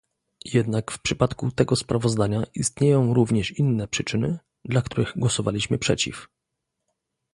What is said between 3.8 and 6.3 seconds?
przyczyny, dla których głosowaliśmy przeciw